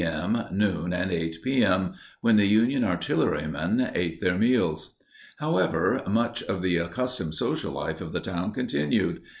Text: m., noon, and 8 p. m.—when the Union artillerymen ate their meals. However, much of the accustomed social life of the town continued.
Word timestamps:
m., 0.03 0.45
noon, 0.51 0.93
and 0.93 1.11
8 1.11 1.43
p. 1.43 1.63
m.—when 1.63 2.35
the 2.35 2.47
Union 2.47 2.83
artillerymen 2.83 3.91
ate 3.93 4.19
their 4.19 4.35
meals. 4.35 4.95
However, 5.37 6.01
much 6.07 6.41
of 6.41 6.63
the 6.63 6.77
accustomed 6.77 7.35
social 7.35 7.71
life 7.73 8.01
of 8.01 8.11
the 8.11 8.19
town 8.21 8.51
continued. 8.51 9.21